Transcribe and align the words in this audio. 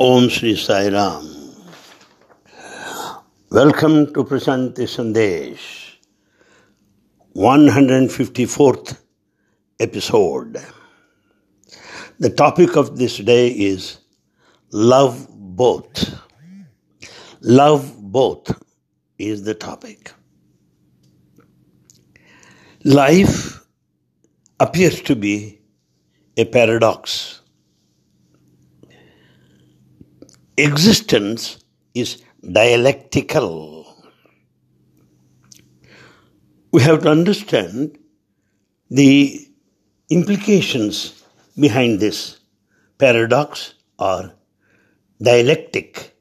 Om 0.00 0.28
Sri 0.28 0.56
Sai 0.56 0.88
Ram. 0.88 1.54
Welcome 3.50 4.12
to 4.12 4.24
Prasanti 4.24 4.88
Sandesh, 4.88 5.98
154th 7.36 8.98
episode. 9.78 10.60
The 12.18 12.30
topic 12.30 12.74
of 12.76 12.98
this 12.98 13.18
day 13.18 13.50
is 13.50 13.98
Love 14.72 15.28
Both. 15.30 16.18
Love 17.42 17.94
Both 18.02 18.50
is 19.18 19.44
the 19.44 19.54
topic. 19.54 20.12
Life 22.82 23.64
appears 24.58 25.00
to 25.02 25.14
be 25.14 25.60
a 26.36 26.46
paradox 26.46 27.42
existence 30.56 31.64
is 31.94 32.22
dialectical. 32.52 33.84
We 36.72 36.82
have 36.82 37.02
to 37.02 37.10
understand 37.10 37.98
the 38.90 39.48
implications 40.10 41.22
behind 41.58 42.00
this 42.00 42.40
paradox 42.98 43.74
or 43.98 44.32
dialectic 45.22 46.16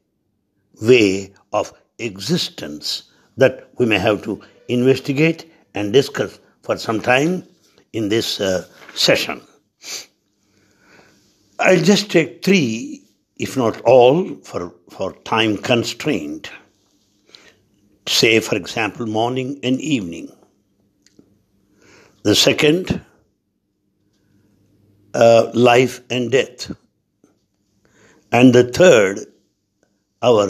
way 0.82 1.34
of 1.52 1.74
existence 2.00 3.04
that 3.38 3.70
we 3.78 3.86
may 3.86 3.98
have 3.98 4.24
to 4.24 4.42
investigate 4.68 5.52
and 5.74 5.92
discuss 5.92 6.40
for 6.62 6.78
some 6.78 7.02
time 7.02 7.44
in 7.94 8.10
this 8.10 8.40
uh, 8.40 8.66
session. 8.94 9.42
I'll 11.60 11.82
just 11.82 12.12
take 12.12 12.44
three 12.44 13.03
if 13.44 13.58
not 13.58 13.82
all, 13.82 14.36
for, 14.50 14.74
for 14.90 15.14
time 15.26 15.58
constraint. 15.58 16.50
Say, 18.08 18.40
for 18.40 18.56
example, 18.56 19.06
morning 19.06 19.60
and 19.64 19.80
evening. 19.82 20.30
The 22.24 22.36
second, 22.36 23.02
uh, 25.14 25.52
life 25.54 26.00
and 26.10 26.32
death. 26.32 26.72
And 28.32 28.56
the 28.56 28.64
third, 28.64 29.20
our 30.22 30.48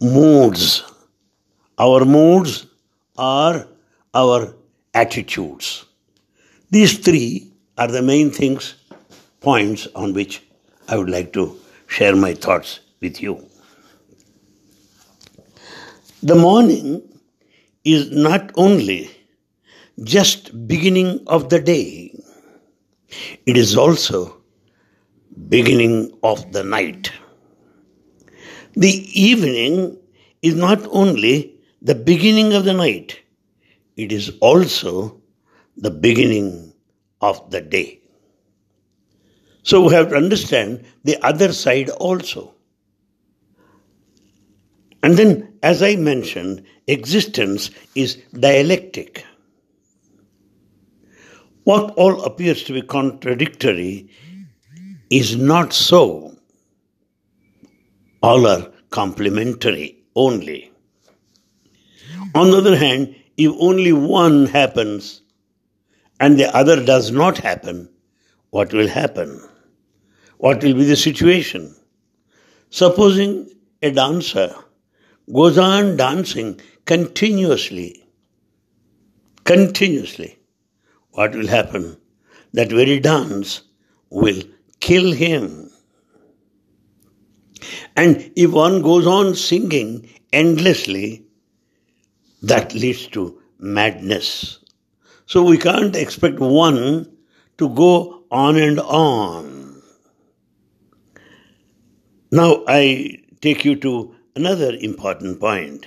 moods. 0.00 0.82
Our 1.78 2.04
moods 2.04 2.66
are 3.16 3.66
our 4.12 4.54
attitudes. 4.92 5.84
These 6.70 6.98
three 6.98 7.52
are 7.78 7.88
the 7.88 8.02
main 8.02 8.30
things, 8.30 8.74
points 9.40 9.86
on 9.94 10.14
which 10.14 10.43
I 10.88 10.96
would 10.98 11.08
like 11.08 11.32
to 11.32 11.58
share 11.86 12.14
my 12.14 12.34
thoughts 12.34 12.80
with 13.00 13.22
you. 13.22 13.48
The 16.22 16.34
morning 16.34 17.02
is 17.84 18.10
not 18.10 18.50
only 18.56 19.10
just 20.02 20.66
beginning 20.68 21.22
of 21.26 21.48
the 21.48 21.60
day, 21.60 22.14
it 23.46 23.56
is 23.56 23.76
also 23.76 24.42
beginning 25.48 26.18
of 26.22 26.52
the 26.52 26.64
night. 26.64 27.12
The 28.74 28.94
evening 29.20 29.98
is 30.42 30.54
not 30.54 30.86
only 30.90 31.60
the 31.80 31.94
beginning 31.94 32.52
of 32.52 32.64
the 32.64 32.74
night, 32.74 33.20
it 33.96 34.12
is 34.12 34.32
also 34.40 35.20
the 35.76 35.90
beginning 35.90 36.74
of 37.20 37.50
the 37.50 37.60
day. 37.60 38.03
So 39.64 39.86
we 39.86 39.94
have 39.94 40.10
to 40.10 40.16
understand 40.16 40.84
the 41.04 41.16
other 41.24 41.52
side 41.52 41.88
also. 41.88 42.54
And 45.02 45.16
then, 45.16 45.54
as 45.62 45.82
I 45.82 45.96
mentioned, 45.96 46.64
existence 46.86 47.70
is 47.94 48.16
dialectic. 48.32 49.24
What 51.64 51.94
all 51.94 52.24
appears 52.24 52.62
to 52.64 52.74
be 52.74 52.82
contradictory 52.82 54.10
is 55.08 55.34
not 55.36 55.72
so. 55.72 56.36
All 58.22 58.46
are 58.46 58.70
complementary 58.90 60.04
only. 60.14 60.72
On 62.34 62.50
the 62.50 62.58
other 62.58 62.76
hand, 62.76 63.16
if 63.38 63.50
only 63.58 63.94
one 63.94 64.46
happens 64.46 65.22
and 66.20 66.38
the 66.38 66.54
other 66.54 66.84
does 66.84 67.10
not 67.10 67.38
happen, 67.38 67.88
what 68.50 68.72
will 68.74 68.88
happen? 68.88 69.40
What 70.44 70.62
will 70.62 70.74
be 70.74 70.84
the 70.84 70.94
situation? 70.94 71.74
Supposing 72.68 73.48
a 73.80 73.90
dancer 73.90 74.54
goes 75.32 75.56
on 75.56 75.96
dancing 75.96 76.60
continuously, 76.84 78.04
continuously, 79.44 80.38
what 81.12 81.34
will 81.34 81.46
happen? 81.46 81.96
That 82.52 82.68
very 82.68 83.00
dance 83.00 83.62
will 84.10 84.42
kill 84.80 85.12
him. 85.12 85.70
And 87.96 88.30
if 88.36 88.50
one 88.50 88.82
goes 88.82 89.06
on 89.06 89.34
singing 89.36 90.10
endlessly, 90.30 91.24
that 92.42 92.74
leads 92.74 93.06
to 93.16 93.40
madness. 93.58 94.58
So 95.24 95.42
we 95.42 95.56
can't 95.56 95.96
expect 95.96 96.38
one 96.38 97.16
to 97.56 97.70
go 97.70 98.24
on 98.30 98.58
and 98.58 98.78
on. 98.80 99.53
Now 102.34 102.64
I 102.66 103.18
take 103.40 103.64
you 103.64 103.76
to 103.76 104.12
another 104.34 104.74
important 104.74 105.38
point. 105.38 105.86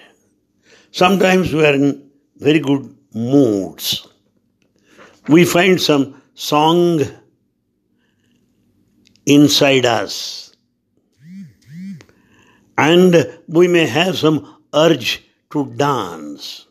Sometimes 0.92 1.52
we 1.52 1.66
are 1.66 1.74
in 1.74 2.10
very 2.38 2.60
good 2.60 2.96
moods. 3.14 4.08
We 5.28 5.44
find 5.44 5.82
some 5.82 6.22
song 6.36 7.02
inside 9.26 9.86
us. 9.86 10.56
And 12.78 13.40
we 13.50 13.68
may 13.68 13.86
have 13.86 14.18
some 14.18 14.64
urge 14.74 15.28
to 15.52 15.66
dance. 15.76 16.66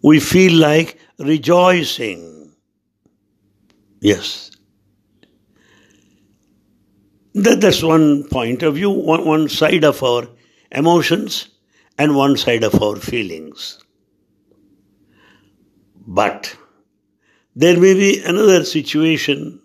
We 0.00 0.20
feel 0.20 0.52
like 0.60 0.96
rejoicing. 1.18 2.54
Yes, 4.00 4.52
that, 7.34 7.60
that's 7.60 7.82
one 7.82 8.24
point 8.24 8.62
of 8.62 8.74
view, 8.74 8.90
one, 8.90 9.24
one 9.24 9.48
side 9.48 9.84
of 9.84 10.02
our 10.02 10.28
emotions 10.72 11.48
and 11.98 12.16
one 12.16 12.36
side 12.36 12.64
of 12.64 12.80
our 12.82 12.96
feelings. 12.96 13.82
But 16.06 16.56
there 17.54 17.78
may 17.78 17.94
be 17.94 18.22
another 18.22 18.64
situation 18.64 19.60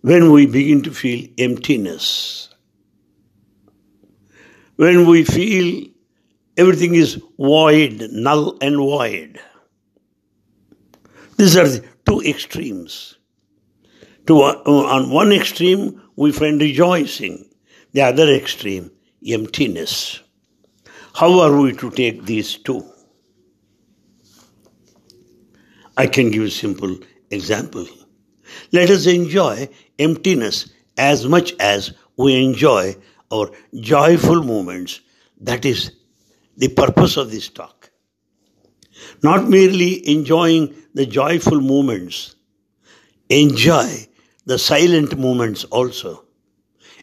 when 0.00 0.32
we 0.32 0.46
begin 0.46 0.82
to 0.82 0.90
feel 0.92 1.28
emptiness. 1.38 2.48
When 4.76 5.06
we 5.06 5.24
feel 5.24 5.86
everything 6.56 6.94
is 6.94 7.20
void, 7.38 8.08
null 8.10 8.58
and 8.60 8.76
void. 8.76 9.40
These 11.36 11.56
are 11.56 11.68
the 11.68 11.84
two 12.06 12.20
extremes. 12.22 13.16
To, 14.26 14.40
uh, 14.40 14.62
on 14.66 15.10
one 15.10 15.32
extreme, 15.32 16.00
we 16.16 16.32
find 16.32 16.60
rejoicing. 16.60 17.48
The 17.92 18.02
other 18.02 18.28
extreme, 18.34 18.90
emptiness. 19.26 20.20
How 21.14 21.40
are 21.40 21.56
we 21.56 21.72
to 21.74 21.90
take 21.90 22.24
these 22.24 22.56
two? 22.56 22.84
I 25.96 26.08
can 26.08 26.30
give 26.30 26.42
a 26.42 26.50
simple 26.50 26.96
example. 27.30 27.86
Let 28.72 28.90
us 28.90 29.06
enjoy 29.06 29.68
emptiness 29.98 30.70
as 30.98 31.26
much 31.26 31.54
as 31.60 31.92
we 32.16 32.44
enjoy 32.44 32.96
our 33.32 33.50
joyful 33.74 34.42
moments. 34.42 35.00
That 35.40 35.64
is 35.64 35.92
the 36.56 36.68
purpose 36.68 37.16
of 37.16 37.30
this 37.30 37.48
talk. 37.48 37.90
Not 39.22 39.48
merely 39.48 40.08
enjoying 40.08 40.74
the 40.94 41.06
joyful 41.06 41.60
moments, 41.60 42.36
enjoy 43.28 44.06
the 44.46 44.58
silent 44.58 45.18
moments 45.18 45.64
also. 45.64 46.24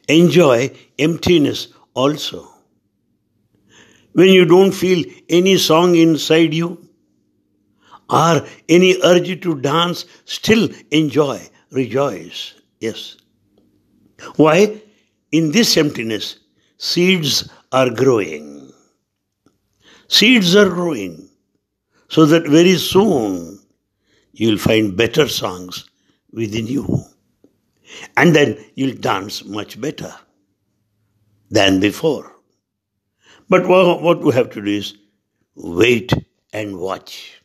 Enjoy 0.08 0.72
emptiness 1.00 1.70
also. 1.94 2.48
When 4.14 4.30
you 4.30 4.46
don't 4.46 4.72
feel 4.72 5.06
any 5.30 5.58
song 5.58 5.96
inside 5.96 6.54
you 6.54 6.88
or 8.10 8.46
any 8.68 8.98
urge 9.04 9.42
to 9.42 9.60
dance, 9.62 10.06
still 10.26 10.70
enjoy, 10.92 11.42
rejoice. 11.72 12.54
Yes. 12.80 13.18
Why? 14.36 14.82
In 15.32 15.52
this 15.52 15.78
emptiness, 15.78 16.40
seeds 16.78 17.50
are 17.72 17.90
growing. 17.90 18.74
Seeds 20.10 20.56
are 20.58 20.70
growing 20.70 21.30
so 22.10 22.26
that 22.26 22.46
very 22.48 22.76
soon 22.76 23.60
you'll 24.34 24.58
find 24.58 24.98
better 24.98 25.28
songs 25.30 25.90
within 26.34 26.68
you. 26.68 27.06
And 28.18 28.36
then 28.36 28.64
you'll 28.76 28.96
dance 28.96 29.46
much 29.46 29.80
better 29.80 30.14
than 31.50 31.80
before. 31.80 32.32
But 33.50 33.68
what 33.68 34.22
we 34.24 34.34
have 34.34 34.50
to 34.52 34.62
do 34.62 34.72
is 34.72 34.96
wait 35.56 36.14
and 36.54 36.80
watch. 36.80 37.42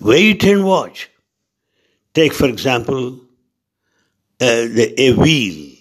Wait 0.00 0.42
and 0.44 0.64
watch. 0.64 1.08
Take, 2.14 2.32
for 2.32 2.48
example, 2.48 3.20
uh, 4.40 4.66
the, 4.76 4.94
a 4.98 5.12
wheel. 5.14 5.76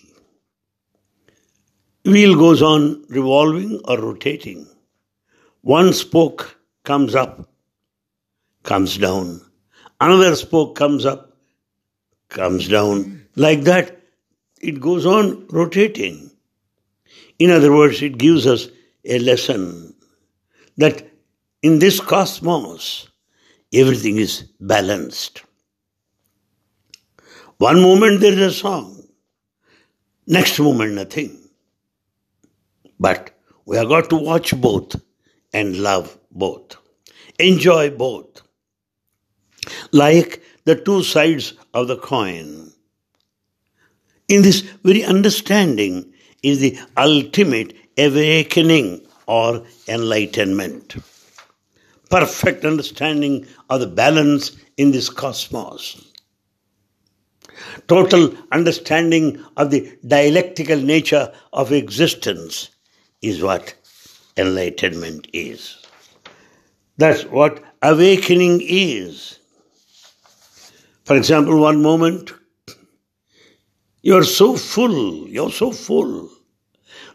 Wheel 2.05 2.35
goes 2.35 2.61
on 2.61 3.05
revolving 3.09 3.81
or 3.85 3.99
rotating. 3.99 4.67
One 5.61 5.93
spoke 5.93 6.57
comes 6.83 7.15
up, 7.15 7.49
comes 8.63 8.97
down. 8.97 9.41
Another 9.99 10.35
spoke 10.35 10.75
comes 10.75 11.05
up, 11.05 11.37
comes 12.29 12.67
down. 12.67 13.20
Like 13.35 13.61
that, 13.61 14.01
it 14.61 14.79
goes 14.79 15.05
on 15.05 15.47
rotating. 15.47 16.31
In 17.39 17.49
other 17.49 17.73
words, 17.73 18.01
it 18.01 18.17
gives 18.17 18.45
us 18.45 18.67
a 19.05 19.19
lesson 19.19 19.95
that 20.77 21.07
in 21.63 21.79
this 21.79 21.99
cosmos, 21.99 23.07
everything 23.73 24.17
is 24.17 24.43
balanced. 24.59 25.43
One 27.57 27.81
moment 27.81 28.21
there 28.21 28.33
is 28.33 28.39
a 28.39 28.51
song, 28.51 29.03
next 30.27 30.59
moment 30.59 30.93
nothing. 30.93 31.37
But 32.99 33.31
we 33.65 33.77
have 33.77 33.87
got 33.89 34.09
to 34.09 34.15
watch 34.17 34.59
both 34.59 34.95
and 35.53 35.77
love 35.77 36.17
both, 36.31 36.77
enjoy 37.39 37.91
both. 37.91 38.41
Like 39.91 40.41
the 40.65 40.75
two 40.75 41.03
sides 41.03 41.53
of 41.73 41.87
the 41.87 41.97
coin. 41.97 42.71
In 44.31 44.41
this 44.41 44.61
very 44.83 45.03
understanding 45.03 46.11
is 46.41 46.59
the 46.59 46.77
ultimate 46.97 47.75
awakening 47.97 49.05
or 49.27 49.63
enlightenment 49.87 50.95
perfect 52.11 52.65
understanding 52.65 53.47
of 53.69 53.79
the 53.79 53.87
balance 53.87 54.51
in 54.77 54.91
this 54.91 55.09
cosmos. 55.09 56.05
Total 57.87 58.35
understanding 58.51 59.43
of 59.55 59.71
the 59.71 59.97
dialectical 60.05 60.77
nature 60.77 61.31
of 61.53 61.71
existence 61.71 62.69
is 63.21 63.41
what 63.41 63.73
enlightenment 64.35 65.27
is. 65.31 65.77
That's 66.97 67.23
what 67.23 67.63
awakening 67.81 68.59
is. 68.61 69.39
For 71.05 71.15
example, 71.15 71.59
one 71.59 71.81
moment 71.81 72.33
you're 74.01 74.23
so 74.23 74.57
full, 74.57 75.27
you're 75.27 75.51
so 75.51 75.71
full 75.71 76.29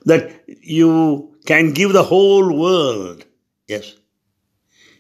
that 0.05 0.45
you 0.63 1.35
can 1.47 1.73
give 1.73 1.93
the 1.93 2.03
whole 2.03 2.57
world. 2.57 3.25
Yes, 3.67 3.97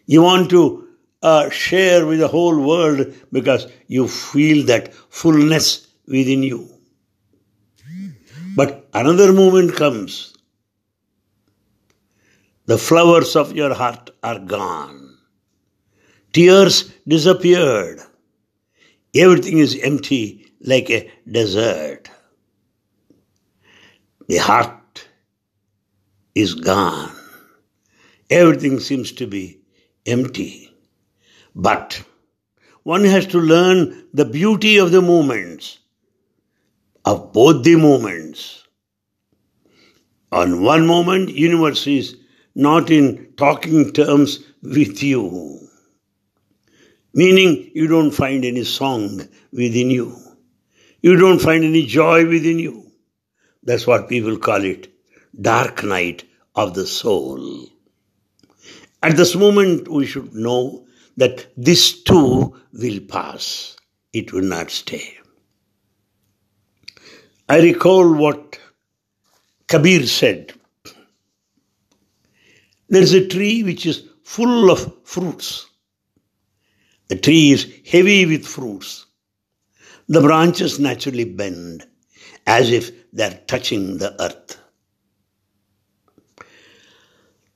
you 0.07 0.23
want 0.23 0.51
to 0.51 0.89
uh, 1.23 1.51
share 1.51 2.07
with 2.07 2.19
the 2.19 2.29
whole 2.29 2.61
world 2.61 3.15
because 3.33 3.67
you 3.87 4.09
feel 4.09 4.67
that 4.67 4.95
fullness 4.95 5.87
within 6.07 6.43
you. 6.43 6.69
But 8.57 8.89
another 8.95 9.33
moment 9.33 9.75
comes. 9.75 10.35
The 12.67 12.79
flowers 12.79 13.37
of 13.37 13.55
your 13.55 13.75
heart 13.75 14.11
are 14.23 14.39
gone. 14.39 15.19
Tears 16.33 16.93
disappeared. 17.07 18.01
Everything 19.15 19.59
is 19.59 19.79
empty 19.83 20.46
like 20.67 20.91
a 20.91 21.11
desert. 21.31 22.11
The 24.29 24.39
heart 24.39 25.09
is 26.35 26.55
gone. 26.55 27.13
Everything 28.31 28.81
seems 28.81 29.13
to 29.13 29.27
be 29.27 29.61
empty. 30.05 30.73
But 31.55 32.03
one 32.83 33.05
has 33.05 33.27
to 33.29 33.39
learn 33.39 34.07
the 34.13 34.25
beauty 34.25 34.79
of 34.79 34.91
the 34.93 35.03
moments, 35.03 35.79
of 37.05 37.33
both 37.33 37.65
the 37.65 37.77
moments. 37.77 38.65
On 40.33 40.63
one 40.63 40.87
moment, 40.87 41.31
universe 41.31 41.87
is 41.87 42.17
not 42.55 42.91
in 42.91 43.33
talking 43.37 43.93
terms 43.93 44.41
with 44.63 45.03
you, 45.03 45.69
meaning 47.15 47.71
you 47.75 47.87
don't 47.87 48.11
find 48.11 48.45
any 48.45 48.65
song 48.65 49.23
within 49.53 49.91
you. 49.91 50.26
You 51.07 51.15
don't 51.15 51.39
find 51.39 51.63
any 51.63 51.87
joy 51.87 52.27
within 52.29 52.59
you. 52.59 52.91
That's 53.63 53.87
what 53.87 54.09
people 54.09 54.39
call 54.39 54.65
it 54.65 54.93
dark 55.41 55.85
night 55.85 56.25
of 56.57 56.75
the 56.75 56.85
soul. 56.85 57.69
At 59.05 59.17
this 59.17 59.37
moment, 59.37 59.87
we 59.87 60.05
should 60.05 60.35
know 60.35 60.85
that 61.17 61.47
this 61.57 62.03
too 62.03 62.57
will 62.73 62.99
pass. 63.09 63.77
It 64.13 64.33
will 64.33 64.43
not 64.43 64.73
stay. 64.73 65.17
I 67.49 67.61
recall 67.61 68.13
what 68.13 68.59
Kabir 69.69 70.09
said. 70.09 70.55
There 72.89 73.03
is 73.03 73.15
a 73.15 73.29
tree 73.29 73.63
which 73.63 73.87
is 73.87 74.09
full 74.25 74.73
of 74.73 74.93
fruits. 75.05 75.67
The 77.07 77.15
tree 77.15 77.53
is 77.53 77.73
heavy 77.89 78.27
with 78.27 78.45
fruits. 78.45 79.06
The 80.09 80.21
branches 80.21 80.79
naturally 80.79 81.25
bend 81.25 81.87
as 82.47 82.71
if 82.71 82.93
they 83.13 83.25
are 83.25 83.41
touching 83.47 83.99
the 83.99 84.15
earth. 84.23 84.59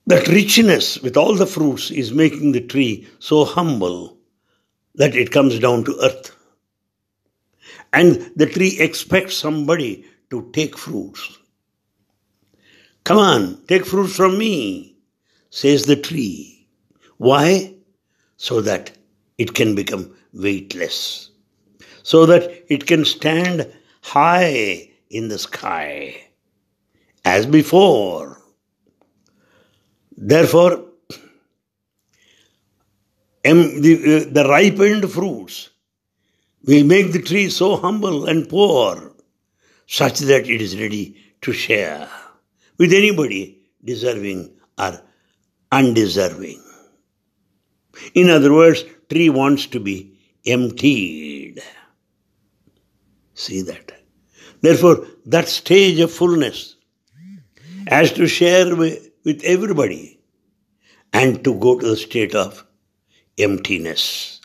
That 0.06 0.26
richness 0.26 1.00
with 1.00 1.16
all 1.16 1.36
the 1.36 1.46
fruits 1.46 1.90
is 1.90 2.12
making 2.12 2.52
the 2.52 2.66
tree 2.66 3.06
so 3.20 3.44
humble 3.44 4.18
that 4.96 5.14
it 5.14 5.30
comes 5.30 5.58
down 5.60 5.84
to 5.84 5.98
earth. 6.02 6.34
And 7.92 8.32
the 8.34 8.46
tree 8.46 8.76
expects 8.80 9.36
somebody 9.36 10.04
to 10.30 10.50
take 10.52 10.76
fruits. 10.76 11.38
Come 13.04 13.18
on, 13.18 13.64
take 13.66 13.86
fruits 13.86 14.16
from 14.16 14.38
me, 14.38 14.96
says 15.50 15.84
the 15.84 15.96
tree. 15.96 16.68
Why? 17.16 17.74
So 18.36 18.60
that 18.62 18.92
it 19.38 19.54
can 19.54 19.74
become 19.74 20.14
weightless, 20.32 21.29
so 22.02 22.26
that 22.26 22.64
it 22.68 22.86
can 22.86 23.04
stand 23.04 23.70
high 24.02 24.90
in 25.10 25.28
the 25.28 25.38
sky. 25.38 26.16
As 27.24 27.46
before, 27.46 28.40
Therefore, 30.20 30.84
the, 33.42 34.26
uh, 34.28 34.30
the 34.30 34.46
ripened 34.46 35.10
fruits 35.10 35.70
will 36.64 36.84
make 36.84 37.12
the 37.12 37.22
tree 37.22 37.48
so 37.48 37.76
humble 37.76 38.26
and 38.26 38.46
poor 38.46 39.14
such 39.86 40.18
that 40.18 40.46
it 40.46 40.60
is 40.60 40.78
ready 40.78 41.16
to 41.40 41.54
share 41.54 42.06
with 42.76 42.92
anybody 42.92 43.62
deserving 43.82 44.50
or 44.78 45.00
undeserving. 45.72 46.62
In 48.12 48.28
other 48.28 48.52
words, 48.52 48.84
tree 49.08 49.30
wants 49.30 49.66
to 49.68 49.80
be 49.80 50.18
emptied. 50.44 51.62
See 53.40 53.62
that. 53.62 53.92
Therefore, 54.60 55.06
that 55.24 55.48
stage 55.48 55.98
of 56.00 56.12
fullness 56.12 56.76
has 57.86 58.12
to 58.12 58.26
share 58.26 58.76
with 58.76 59.40
everybody 59.44 60.20
and 61.14 61.42
to 61.44 61.54
go 61.54 61.78
to 61.78 61.86
the 61.90 61.96
state 61.96 62.34
of 62.34 62.66
emptiness. 63.38 64.42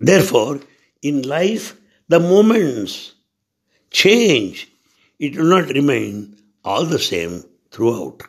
Therefore, 0.00 0.60
in 1.02 1.22
life, 1.22 1.76
the 2.08 2.20
moments 2.20 3.14
change. 3.90 4.72
It 5.18 5.36
will 5.36 5.44
not 5.44 5.68
remain 5.68 6.38
all 6.64 6.86
the 6.86 6.98
same 6.98 7.44
throughout. 7.70 8.22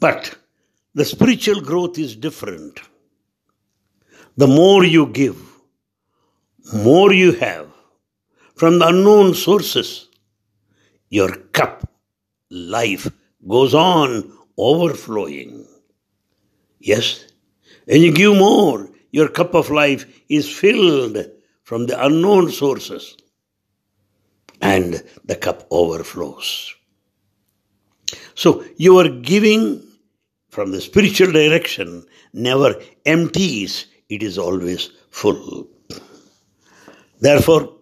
But 0.00 0.34
the 0.94 1.04
spiritual 1.04 1.60
growth 1.60 1.98
is 1.98 2.16
different. 2.16 2.80
The 4.38 4.46
more 4.46 4.82
you 4.82 5.06
give, 5.06 5.36
more 6.72 7.12
you 7.12 7.32
have 7.32 7.68
from 8.54 8.78
the 8.78 8.88
unknown 8.88 9.34
sources, 9.34 10.08
your 11.08 11.34
cup, 11.52 11.88
life, 12.50 13.10
goes 13.46 13.74
on 13.74 14.32
overflowing. 14.58 15.66
Yes, 16.80 17.26
when 17.84 18.02
you 18.02 18.12
give 18.12 18.36
more, 18.36 18.90
your 19.10 19.28
cup 19.28 19.54
of 19.54 19.70
life 19.70 20.06
is 20.28 20.50
filled 20.50 21.18
from 21.62 21.86
the 21.86 22.04
unknown 22.04 22.50
sources 22.50 23.16
and 24.60 25.02
the 25.24 25.36
cup 25.36 25.66
overflows. 25.70 26.74
So 28.34 28.64
your 28.76 29.08
giving 29.08 29.82
from 30.48 30.72
the 30.72 30.80
spiritual 30.80 31.32
direction 31.32 32.04
never 32.32 32.80
empties, 33.04 33.86
it 34.08 34.22
is 34.22 34.38
always 34.38 34.90
full. 35.10 35.68
Therefore, 37.20 37.76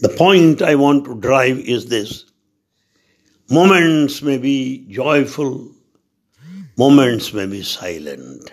The 0.00 0.08
point 0.08 0.62
I 0.62 0.76
want 0.76 1.04
to 1.04 1.20
drive 1.20 1.58
is 1.58 1.86
this. 1.86 2.24
Moments 3.50 4.22
may 4.22 4.38
be 4.38 4.86
joyful, 4.88 5.72
moments 6.78 7.34
may 7.34 7.44
be 7.44 7.62
silent. 7.62 8.50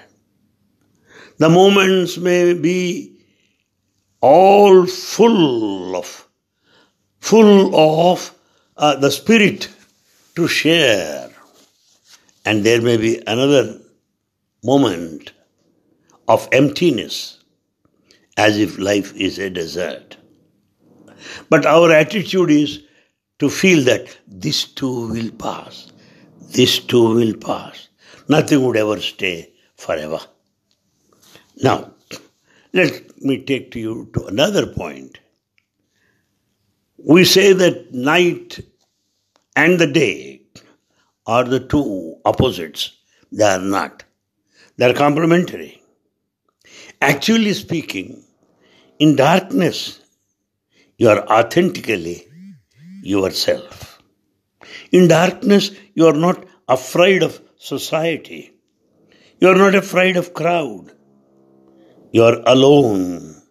The 1.38 1.48
moments 1.48 2.18
may 2.18 2.54
be 2.54 3.18
all 4.20 4.86
full 4.86 5.96
of 5.96 6.28
full 7.22 7.74
of 7.76 8.34
uh, 8.76 8.96
the 8.98 9.12
spirit 9.12 9.70
to 10.36 10.50
share. 10.50 11.30
And 12.44 12.66
there 12.66 12.82
may 12.82 12.98
be 12.98 13.22
another 13.26 13.80
moment 14.64 15.32
of 16.28 16.50
emptiness 16.52 17.37
as 18.38 18.58
if 18.58 18.78
life 18.78 19.14
is 19.16 19.40
a 19.40 19.50
desert 19.50 20.18
but 21.50 21.66
our 21.66 21.92
attitude 21.92 22.52
is 22.52 22.80
to 23.40 23.50
feel 23.50 23.84
that 23.84 24.18
this 24.28 24.64
too 24.66 25.10
will 25.10 25.32
pass 25.32 25.92
this 26.60 26.80
too 26.80 27.06
will 27.16 27.36
pass 27.36 27.90
nothing 28.30 28.64
would 28.64 28.78
ever 28.78 29.00
stay 29.00 29.52
forever 29.76 30.20
now 31.64 31.78
let 32.74 33.24
me 33.24 33.44
take 33.44 33.72
to 33.72 33.80
you 33.80 34.10
to 34.14 34.26
another 34.26 34.68
point. 34.68 35.20
We 36.98 37.24
say 37.26 37.54
that 37.54 37.94
night 37.94 38.60
and 39.56 39.80
the 39.80 39.88
day 39.88 40.42
are 41.26 41.44
the 41.44 41.60
two 41.60 42.18
opposites. 42.26 42.92
They 43.32 43.46
are 43.46 43.60
not. 43.60 44.04
They 44.78 44.90
are 44.90 44.94
complementary. 44.94 45.82
Actually 47.02 47.54
speaking, 47.54 48.24
in 49.00 49.16
darkness, 49.16 50.00
you 50.98 51.10
are 51.10 51.26
authentically 51.28 52.28
yourself. 53.04 54.02
In 54.92 55.08
darkness, 55.08 55.72
you 55.94 56.08
are 56.08 56.20
not 56.28 56.46
afraid 56.68 57.24
of 57.24 57.40
society. 57.58 58.54
You 59.40 59.50
are 59.50 59.56
not 59.56 59.76
afraid 59.76 60.18
of 60.18 60.34
crowd. 60.34 60.92
You 62.12 62.24
are 62.24 62.42
alone. 62.46 63.42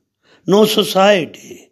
No 0.46 0.64
society, 0.64 1.70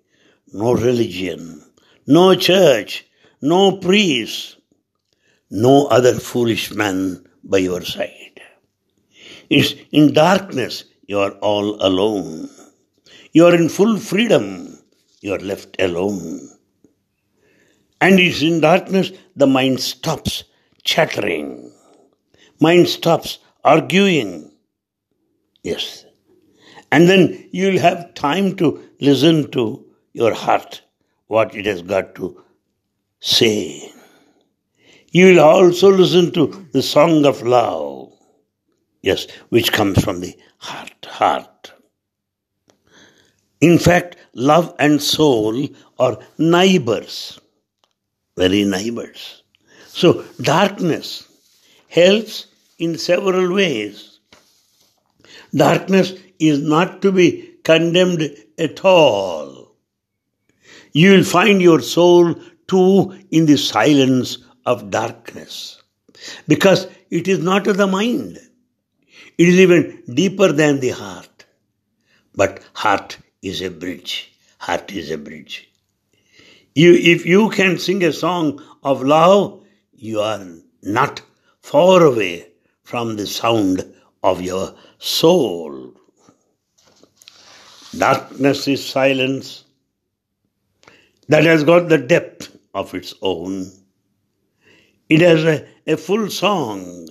no 0.52 0.74
religion, 0.74 1.64
no 2.06 2.34
church, 2.34 3.06
no 3.40 3.78
priest, 3.78 4.56
no 5.50 5.86
other 5.86 6.14
foolish 6.14 6.72
man 6.72 7.24
by 7.42 7.58
your 7.58 7.84
side. 7.84 8.40
It's 9.50 9.74
in 9.92 10.12
darkness 10.12 10.84
you 11.06 11.18
are 11.20 11.32
all 11.32 11.84
alone. 11.84 12.48
You 13.34 13.46
are 13.46 13.54
in 13.54 13.68
full 13.68 13.98
freedom. 13.98 14.78
You 15.20 15.34
are 15.34 15.40
left 15.40 15.76
alone. 15.80 16.48
And 18.00 18.20
it's 18.20 18.42
in 18.42 18.60
darkness 18.60 19.12
the 19.36 19.46
mind 19.46 19.80
stops 19.80 20.44
chattering. 20.84 21.72
Mind 22.60 22.88
stops 22.88 23.40
arguing. 23.64 24.52
Yes, 25.64 26.06
and 26.92 27.08
then 27.08 27.48
you'll 27.50 27.80
have 27.80 28.14
time 28.14 28.54
to 28.56 28.80
listen 29.00 29.50
to 29.50 29.84
your 30.12 30.32
heart, 30.32 30.82
what 31.26 31.56
it 31.56 31.66
has 31.66 31.82
got 31.82 32.14
to 32.14 32.40
say. 33.18 33.92
You 35.10 35.26
will 35.26 35.40
also 35.40 35.90
listen 35.90 36.32
to 36.34 36.68
the 36.72 36.82
song 36.82 37.26
of 37.26 37.42
love, 37.42 38.12
yes, 39.02 39.26
which 39.48 39.72
comes 39.72 40.04
from 40.04 40.20
the 40.20 40.36
heart, 40.58 41.06
heart. 41.06 41.73
In 43.64 43.78
fact, 43.78 44.16
love 44.34 44.74
and 44.78 45.02
soul 45.02 45.68
are 45.98 46.18
neighbors, 46.36 47.40
very 48.36 48.62
neighbors. 48.62 49.42
So, 49.86 50.22
darkness 50.38 51.26
helps 51.88 52.48
in 52.78 52.98
several 52.98 53.54
ways. 53.54 54.18
Darkness 55.54 56.12
is 56.38 56.60
not 56.60 57.00
to 57.00 57.10
be 57.10 57.54
condemned 57.64 58.36
at 58.58 58.84
all. 58.84 59.74
You 60.92 61.12
will 61.12 61.24
find 61.24 61.62
your 61.62 61.80
soul 61.80 62.34
too 62.68 63.18
in 63.30 63.46
the 63.46 63.56
silence 63.56 64.36
of 64.66 64.90
darkness 64.90 65.82
because 66.46 66.86
it 67.08 67.28
is 67.28 67.38
not 67.38 67.66
of 67.66 67.78
the 67.78 67.86
mind. 67.86 68.38
It 69.38 69.48
is 69.48 69.58
even 69.58 70.02
deeper 70.12 70.52
than 70.52 70.80
the 70.80 70.90
heart. 70.90 71.46
But 72.34 72.62
heart 72.74 73.16
is 73.44 73.60
a 73.60 73.70
bridge. 73.70 74.32
Heart 74.58 74.92
is 74.92 75.10
a 75.10 75.18
bridge. 75.18 75.70
You, 76.74 76.94
if 76.94 77.26
you 77.26 77.50
can 77.50 77.78
sing 77.78 78.02
a 78.02 78.12
song 78.12 78.62
of 78.82 79.02
love, 79.02 79.64
you 79.92 80.20
are 80.20 80.44
not 80.82 81.20
far 81.60 82.02
away 82.02 82.48
from 82.82 83.16
the 83.16 83.26
sound 83.26 83.94
of 84.22 84.40
your 84.40 84.74
soul. 84.98 85.92
Darkness 87.96 88.66
is 88.66 88.84
silence 88.84 89.64
that 91.28 91.44
has 91.44 91.62
got 91.64 91.88
the 91.88 91.98
depth 91.98 92.56
of 92.74 92.92
its 92.94 93.14
own. 93.22 93.70
It 95.08 95.20
has 95.20 95.44
a, 95.44 95.66
a 95.86 95.96
full 95.96 96.28
song. 96.30 97.08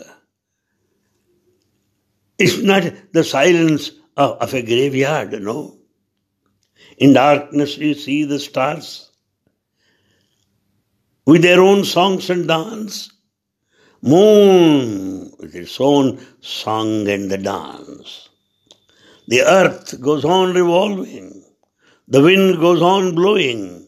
It's 2.37 2.57
not 2.57 2.83
the 3.13 3.23
silence 3.23 3.91
of, 4.17 4.31
of 4.39 4.53
a 4.53 4.61
graveyard, 4.61 5.31
no. 5.41 5.77
In 6.97 7.13
darkness, 7.13 7.77
you 7.77 7.93
see 7.93 8.25
the 8.25 8.39
stars 8.39 9.12
with 11.25 11.41
their 11.41 11.62
own 11.62 11.83
songs 11.83 12.29
and 12.29 12.47
dance. 12.47 13.12
Moon 14.01 15.31
with 15.39 15.55
its 15.55 15.79
own 15.79 16.19
song 16.41 17.07
and 17.07 17.31
the 17.31 17.38
dance. 17.38 18.29
The 19.27 19.41
earth 19.41 20.00
goes 20.01 20.25
on 20.25 20.53
revolving. 20.53 21.43
The 22.09 22.21
wind 22.21 22.59
goes 22.59 22.81
on 22.81 23.15
blowing. 23.15 23.88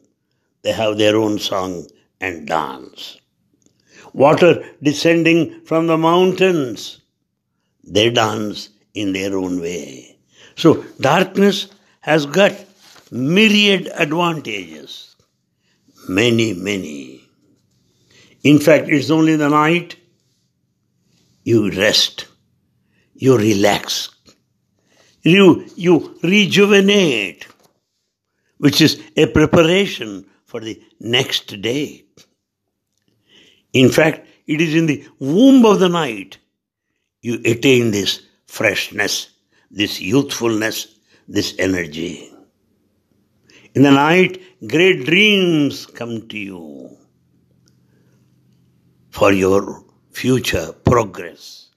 They 0.62 0.72
have 0.72 0.98
their 0.98 1.18
own 1.18 1.38
song 1.38 1.88
and 2.22 2.48
dance. 2.48 3.18
Water 4.14 4.64
descending 4.82 5.62
from 5.66 5.88
the 5.88 5.98
mountains. 5.98 7.02
They 7.84 8.10
dance 8.10 8.70
in 8.94 9.12
their 9.12 9.38
own 9.38 9.60
way. 9.60 10.18
So 10.56 10.86
darkness 11.02 11.68
has 12.00 12.26
got 12.26 12.54
myriad 13.12 13.90
advantages. 13.94 15.16
Many, 16.08 16.54
many. 16.54 17.22
In 18.44 18.60
fact, 18.60 18.90
it's 18.90 19.10
only 19.10 19.36
the 19.36 19.50
night 19.50 19.96
you 21.44 21.72
rest, 21.72 22.28
you 23.16 23.38
relax, 23.38 24.10
you, 25.24 25.68
you 25.76 26.20
rejuvenate, 26.22 27.48
which 28.58 28.82
is 28.82 29.02
a 29.18 29.26
preparation 29.28 30.26
for 30.46 30.60
the 30.60 30.82
next 31.00 31.62
day. 31.62 32.06
In 33.74 33.90
fact, 33.90 34.28
it 34.48 34.62
is 34.62 34.76
in 34.76 34.86
the 34.86 35.08
womb 35.20 35.66
of 35.66 35.80
the 35.80 35.90
night 35.90 36.38
you 37.22 37.42
attain 37.46 37.92
this 37.92 38.22
freshness, 38.46 39.32
this 39.72 40.00
youthfulness, 40.00 40.96
this 41.28 41.56
energy. 41.58 42.32
In 43.76 43.84
the 43.84 43.92
night, 43.92 44.42
great 44.66 45.06
dreams 45.06 45.86
come 45.86 46.30
to 46.30 46.38
you 46.38 46.98
for 49.10 49.34
your 49.34 49.84
future 50.12 50.72
progress. 50.72 51.68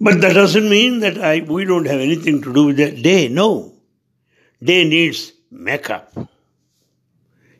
But 0.00 0.22
that 0.22 0.32
doesn't 0.32 0.68
mean 0.70 1.00
that 1.00 1.18
I, 1.18 1.40
we 1.40 1.66
don't 1.66 1.86
have 1.86 2.00
anything 2.00 2.40
to 2.42 2.52
do 2.52 2.66
with 2.66 2.78
that 2.78 3.02
day. 3.02 3.28
No. 3.28 3.74
Day 4.62 4.88
needs 4.88 5.32
makeup. 5.50 6.16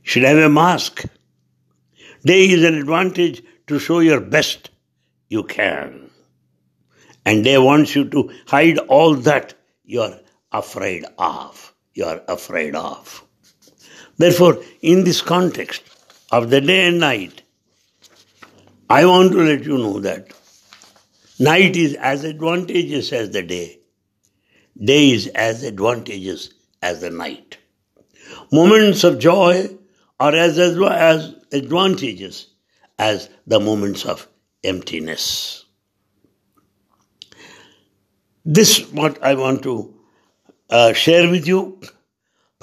Should 0.03 0.23
have 0.23 0.39
a 0.39 0.49
mask. 0.49 1.05
Day 2.25 2.49
is 2.49 2.65
an 2.65 2.75
advantage 2.75 3.43
to 3.67 3.79
show 3.79 4.01
your 4.01 4.21
best 4.21 4.71
you 5.29 5.43
can. 5.43 6.11
And 7.27 7.45
day 7.45 7.59
wants 7.59 7.95
you 7.95 8.09
to 8.11 8.31
hide 8.47 8.79
all 8.79 9.15
that 9.15 9.55
you're 9.85 10.19
afraid 10.55 11.05
of. 11.19 11.75
You're 11.93 12.23
afraid 12.29 12.75
of. 12.75 13.23
Therefore, 14.17 14.63
in 14.81 15.05
this 15.05 15.21
context 15.21 15.83
of 16.33 16.49
the 16.49 16.63
day 16.63 16.87
and 16.89 17.01
night, 17.01 17.43
I 18.89 19.05
want 19.05 19.33
to 19.33 19.39
let 19.39 19.65
you 19.65 19.77
know 19.77 20.01
that 20.01 20.33
Night 21.39 21.75
is 21.75 21.95
as 21.95 22.25
advantageous 22.25 23.13
as 23.13 23.31
the 23.31 23.43
day. 23.43 23.81
Day 24.81 25.11
is 25.11 25.27
as 25.29 25.65
advantageous 25.65 26.51
as 26.81 27.01
the 27.01 27.11
night. 27.11 27.59
Moments 28.53 29.03
of 29.03 29.19
joy 29.19 29.69
are 30.21 30.33
as, 30.35 30.59
as, 30.61 30.81
as 30.81 31.35
advantageous 31.53 32.47
as 33.01 33.29
the 33.49 33.59
moments 33.59 34.05
of 34.05 34.29
emptiness. 34.63 35.65
This 38.45 38.89
what 38.93 39.21
I 39.21 39.35
want 39.35 39.65
to 39.65 39.94
uh, 40.79 40.93
share 40.93 41.31
with 41.31 41.47
you. 41.55 41.61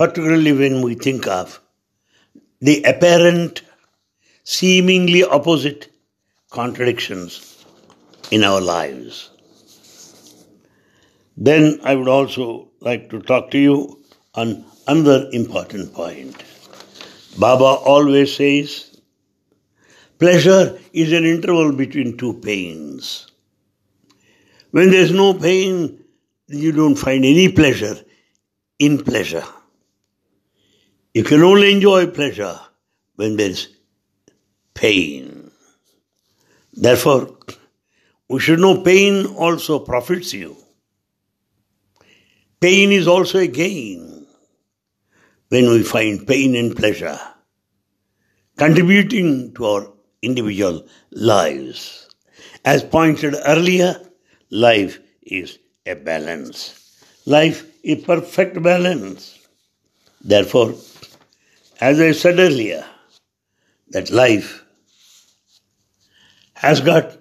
particularly 0.02 0.52
when 0.60 0.82
we 0.82 0.96
think 0.96 1.28
of 1.28 1.60
the 2.68 2.84
apparent, 2.92 3.62
seemingly 4.44 5.24
opposite 5.24 5.90
contradictions 6.50 7.66
in 8.32 8.44
our 8.44 8.62
lives. 8.62 9.30
Then 11.38 11.80
I 11.84 11.96
would 11.96 12.08
also 12.08 12.70
like 12.80 13.10
to 13.12 13.22
talk 13.22 13.52
to 13.52 13.60
you 13.60 13.76
on 14.34 14.66
another 14.88 15.30
important 15.32 15.94
point. 15.94 16.44
Baba 17.38 17.72
always 17.94 18.36
says, 18.36 19.00
pleasure 20.18 20.80
is 20.94 21.14
an 21.14 21.26
interval 21.26 21.72
between 21.74 22.18
two 22.18 22.34
pains. 22.50 23.28
When 24.72 24.90
there's 24.90 25.12
no 25.12 25.34
pain, 25.36 26.01
you 26.54 26.72
don't 26.72 26.96
find 26.96 27.26
any 27.26 27.52
pleasure 27.52 27.96
in 28.80 29.04
pleasure. 29.04 29.44
You 31.14 31.24
can 31.24 31.42
only 31.42 31.72
enjoy 31.72 32.08
pleasure 32.08 32.60
when 33.16 33.38
there's 33.38 33.68
pain. 34.74 35.52
Therefore, 36.74 37.38
we 38.30 38.40
should 38.40 38.60
know 38.60 38.82
pain 38.82 39.26
also 39.26 39.80
profits 39.80 40.34
you. 40.34 40.56
Pain 42.60 42.92
is 42.92 43.08
also 43.08 43.40
a 43.40 43.48
gain 43.48 44.26
when 45.50 45.70
we 45.70 45.84
find 45.84 46.26
pain 46.26 46.56
and 46.56 46.76
pleasure 46.76 47.20
contributing 48.58 49.52
to 49.56 49.66
our 49.66 49.94
individual 50.22 50.86
lives. 51.12 52.08
As 52.64 52.84
pointed 52.84 53.36
earlier, 53.46 54.00
life 54.52 55.00
is 55.24 55.58
a 55.86 55.96
balance. 55.96 56.96
Life 57.26 57.66
is 57.84 58.04
perfect 58.04 58.62
balance. 58.62 59.40
Therefore, 60.22 60.76
as 61.80 62.00
I 62.00 62.12
said 62.12 62.40
earlier, 62.40 62.86
that 63.90 64.12
life 64.12 64.64
has 66.54 66.82
got 66.82 67.18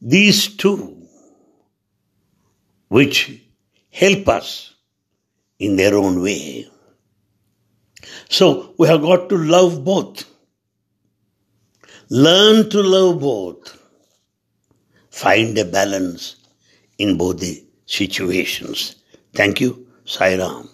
these 0.00 0.56
two 0.56 1.08
which 2.88 3.40
help 3.90 4.28
us 4.28 4.74
in 5.58 5.76
their 5.76 5.96
own 5.96 6.22
way. 6.22 6.68
So 8.28 8.74
we 8.78 8.86
have 8.88 9.00
got 9.00 9.28
to 9.30 9.38
love 9.38 9.84
both. 9.84 10.24
Learn 12.10 12.68
to 12.70 12.82
love 12.82 13.20
both. 13.20 13.82
Find 15.10 15.56
a 15.58 15.64
balance 15.64 16.36
in 16.98 17.16
both 17.16 17.38
the 17.40 17.64
situations. 17.86 18.96
Thank 19.34 19.60
you, 19.60 19.86
Sai 20.04 20.36
Ram. 20.36 20.68